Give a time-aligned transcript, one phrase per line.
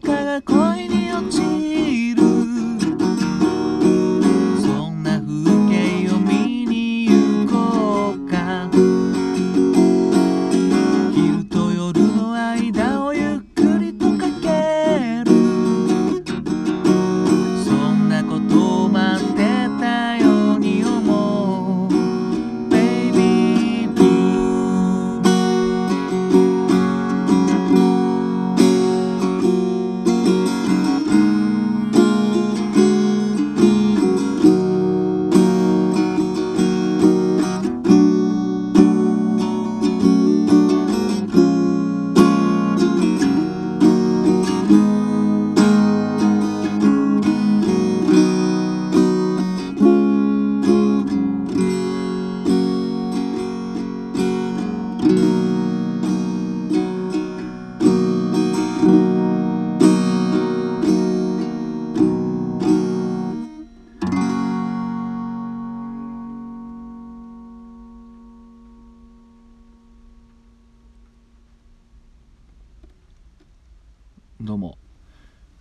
[0.00, 0.77] と誰かが恋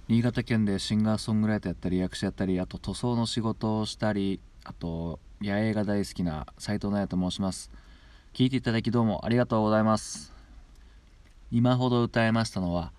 [0.10, 7.70] 新潟県でシンガーソングライターやったり役者やったりあと塗装の仕事をしたりあと野営が大好きな斉藤直也と申します。
[8.34, 10.32] 聞いていただきどうもありがとうございます。
[11.52, 12.94] 今ほど歌いましたのは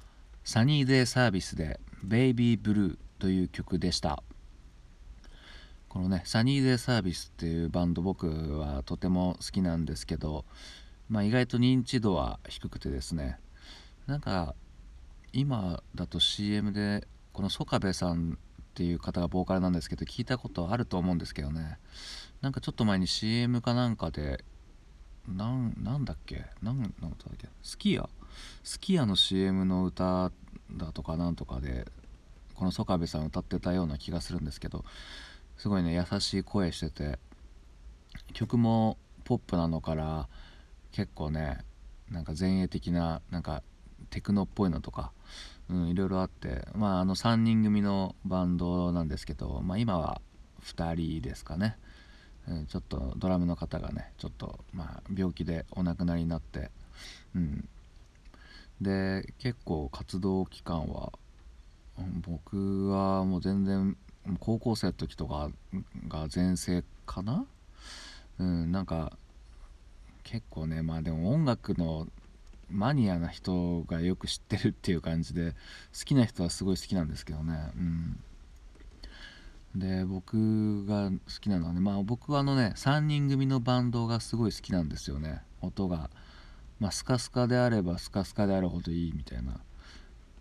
[0.45, 4.23] サニーデイサービスで「ベイビーブルー」という曲でした。
[5.89, 10.45] このねサニーデイサービスっていうバンド僕はとても好きなんですけど、
[11.09, 13.39] まあ、意外と認知度は低くてですね
[14.07, 14.55] なんか
[15.39, 18.37] 今だと CM でこの曽我部さんっ
[18.75, 21.79] ていう方がボーカルなんですけど聞いたことあると思うんですけどね。
[22.41, 24.45] なんかちょっと前に CM かなんかで
[25.29, 26.47] なんなんだっけ？
[26.61, 27.49] なんなんだっけ？
[27.63, 28.09] スキヤ？
[28.65, 30.33] スキヤの CM の歌
[30.73, 31.87] だとかなんとかで
[32.57, 34.85] この曽我部さん歌ってたような気がするんですけど
[35.57, 37.19] すごいね優しい声してて
[38.33, 40.29] 曲もポップなのから
[40.91, 41.59] 結構ね
[42.11, 43.63] なんか前衛的ななんか
[44.11, 45.13] テクノっぽいのとか、
[45.69, 50.21] うん、いろいろあってまああの3人組のバンドなんですけど、まあ、今は
[50.65, 51.77] 2人ですかね、
[52.49, 56.71] うん、ちょっとドラムの方がねちょっとまあ病気でお亡くなりになって、
[57.35, 57.69] うん、
[58.81, 61.13] で結構活動期間は
[62.23, 63.97] 僕はもう全然
[64.41, 65.51] 高校生の時とか
[66.09, 67.47] が全盛かな？
[68.39, 69.17] うんなんか
[70.23, 72.07] 結構ねまあでも音楽の
[72.71, 75.53] マニアな人がよく知ってるっていう感じで
[75.99, 77.73] 好きな人はすごい好きなんですけどね。
[77.77, 78.21] うん。
[79.75, 85.43] で僕が好きなのはねまあ僕はあのね3人組のバンドがすごい好きなんですよね。
[85.61, 86.11] 音が。
[86.81, 89.61] まあスカスカであればスカスカであるほどいいみたいな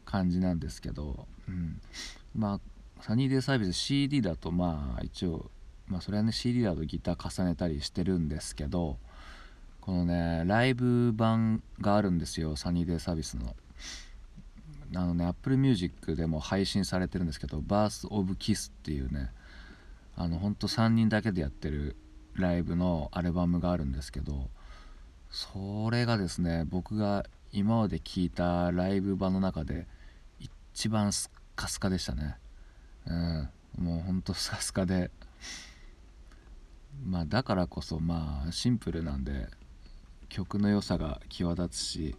[0.05, 1.81] 感じなんですけど、うん、
[2.35, 5.49] まあサニーデイサービス CD だとまあ一応
[5.87, 8.97] まあそれはね CD だとギター重ねたりしてるんですけど
[9.87, 13.55] このねライブ版があるんですよサニーデイサービスの。
[14.93, 19.31] あのね Apple Music でも配信されてるんですけど「Birth of Kiss」っていうね
[20.17, 21.95] あのほんと3人だけでやってる
[22.35, 24.49] ライブのアルバムがあるんですけど
[25.29, 29.87] それがですね僕が今まで聴いたライブ版の中で
[30.39, 32.37] 一番スカスカでしたね。
[33.05, 33.49] うん。
[33.77, 35.11] もうほんとスカスカで。
[37.05, 39.47] まあだからこそまあシンプルなんで
[40.29, 42.15] 曲の良さが際立つし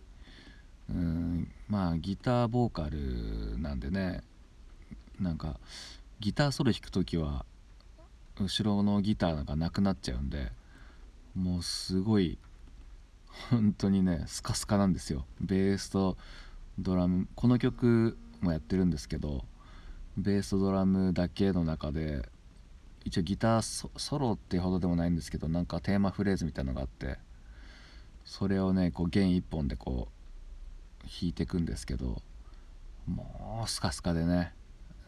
[0.91, 4.23] うんまあギターボーカルなんでね
[5.21, 5.59] なんか
[6.21, 7.45] ギターソロ弾く時は
[8.41, 10.53] 後ろのギターがなくなっちゃうんで
[11.35, 12.39] もうすごい
[13.51, 15.25] 本当にねスカスカなんですよ。
[15.41, 16.17] ベースと
[16.79, 19.45] ドラムこの曲もやってるんですけど
[20.17, 22.29] ベースとドラムだけの中で
[23.05, 27.19] 一応ギターソロってほどでもないんですけどなんかテーマフレーズみたいなのがあって
[28.29, 30.09] それをねこう弦一本でこ
[31.03, 32.21] う弾いていくんですけど
[33.07, 34.53] もうスカスカでね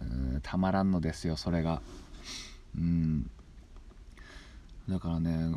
[0.00, 0.04] う
[0.38, 1.82] んたまらんのですよそれが。
[2.74, 3.30] うん。
[4.88, 5.54] だからね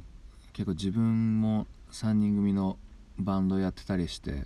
[0.51, 2.77] 結構自分も3人組の
[3.17, 4.43] バンドやってたりして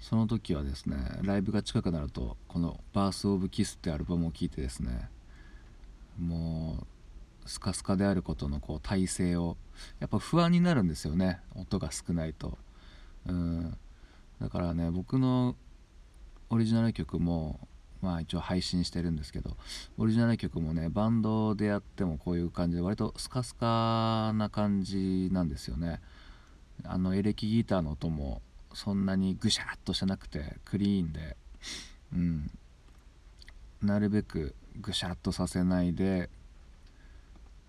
[0.00, 5.08] その時はですねライブが近くなるとこの「バース・オブ・キス」ってアルバムを聴いてですね
[6.18, 6.86] もう
[7.46, 9.56] スカスカであることのこう体勢を
[10.00, 11.40] やっぱ不安になるんですよね。
[11.54, 12.58] 音が少ないと。
[13.26, 13.76] うん。
[14.40, 15.56] だからね僕の
[16.50, 17.68] オリジナル曲も
[18.00, 19.56] まあ一応配信してるんですけど
[19.96, 26.00] オリジナル曲もねバンドでやってもこういう感じで割とスカスカな感じなんですよね。
[26.84, 28.42] あのエレキギターの音も
[28.72, 31.36] そんなにぐしゃっとしてなくてクリーンで。
[32.12, 32.50] うん。
[33.82, 36.30] なるべくぐしゃっとさせないで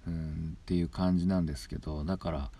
[0.08, 2.52] うんっていう感じなんですけどだから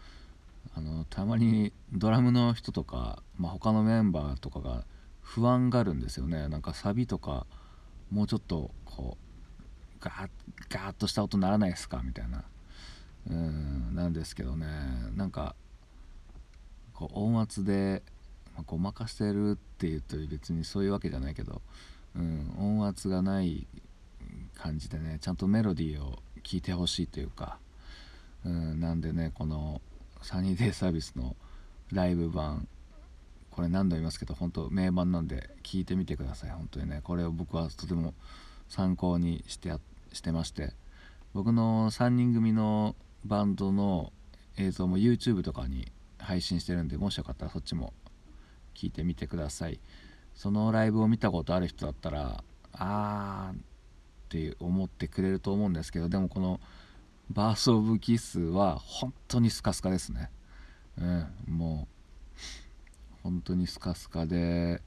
[0.76, 4.84] あのたまにドラムの人とか、まあ、他のメンバーとかが
[5.22, 6.48] 不安があるんですよね。
[6.48, 7.46] なんかサビとか
[8.12, 10.30] もうちょっとこうガーッ
[10.70, 12.02] ガーッとした音ならないですか？
[12.04, 12.44] みたいな。
[13.30, 14.68] うんなんですけどね。
[15.16, 15.56] なんか
[16.94, 18.04] こう音圧で、
[18.54, 21.62] まあ、ごまかしてるっていうと別にそういうわけじゃないけど、
[22.16, 23.66] うん、音圧がない
[24.56, 27.58] 感じでねちゃんとメロディーを聴いてほしいというか、
[28.46, 29.82] うん、なんでねこの
[30.22, 31.36] サニーデイサービスの
[31.92, 32.68] ライブ版
[33.50, 36.50] これ何度も言いますけど本当名盤なんで聞いてみてください。
[36.52, 38.14] 本当にねこれを僕はとても
[38.70, 39.74] 参考にして
[40.14, 40.74] してまして。
[41.34, 42.96] 僕の3人組の
[43.26, 44.14] バンドの
[44.56, 47.92] 映像も YouTube とかに配信してるんでもしよかったらそっちも
[48.74, 49.80] 聞いてみてください。
[50.34, 53.75] そのライブを見たことある人だったらあー
[54.26, 56.60] って思ってくれると思うんですけどでもこの
[57.30, 60.30] バース・オブ・キスは本当にスカスカですね。
[60.98, 64.82] うんもう本当にスカスカで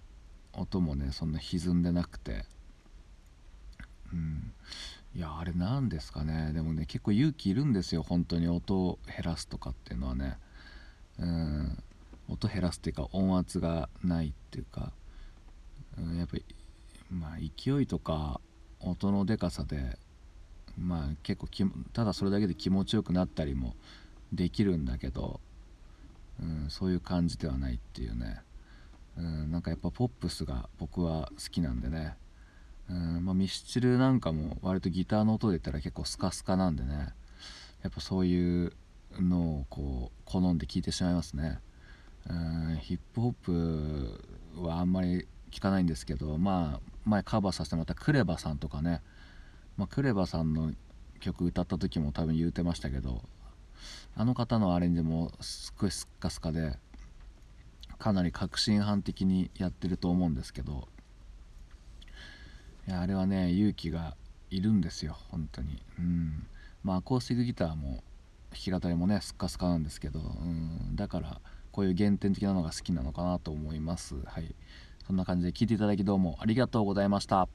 [0.53, 2.45] 音もねそんな歪んでなくて。
[4.13, 4.53] うん
[5.15, 6.53] いやあれなんですかね。
[6.53, 10.39] でもね結構勇気いるんですよ本当に音を減らすとかっていうのはね。
[11.19, 11.83] うん
[12.29, 14.93] 音減らすっていうか音圧がないっていうか、
[15.97, 16.45] うん、やっぱり
[17.11, 18.41] まあ勢いとか
[18.81, 19.99] 音のでかさで
[20.79, 21.49] まあ結構
[21.93, 23.75] ただそれだけで気持ちよくなったりも
[24.33, 25.41] できるんだけど、
[26.41, 28.41] うん、そういう感じではないっていうね、
[29.17, 32.17] うん、なんかやっぱポップスが僕は好きなんでね、
[32.91, 37.15] うんまあ、ミスチルなんかも割とギターの音で言ったら結構スカスカなんでね。
[37.83, 38.73] やっぱそういう
[39.21, 41.61] のをこう好んで聴いてしまいますね、
[42.29, 44.21] うん、ヒップホップ
[44.61, 49.03] はあんまり聞かないんですけどまあ前カバーさせてもらったクレバさんとかね、
[49.77, 50.73] まあ、クレバさんの
[51.21, 53.23] 曲歌った時も多分言うてましたけど
[54.17, 56.77] あの方のアレンジもすっごいスッカスカで
[57.99, 60.89] かなり革新犯的にやってると思うんですけど
[62.87, 64.17] いやあれはね勇気が
[64.51, 65.83] いるんですよ本当に。
[65.99, 66.47] うん。
[66.83, 68.03] まあアコースティックギターも
[68.51, 71.41] 弾き語りもねスッカスカなんですけど、うん、だから
[71.71, 74.15] こういう原点的なのが好きなのかなと思います。
[74.25, 74.55] はい。
[75.09, 77.49] そんな感じで聞いていただきどうもありがとうございました。